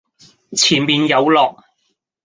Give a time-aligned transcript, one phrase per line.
[0.53, 1.63] 前面有落